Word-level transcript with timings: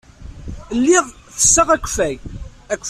Lliɣ 0.79 1.05
ttesseɣ 1.11 1.67
akeffay. 1.75 2.15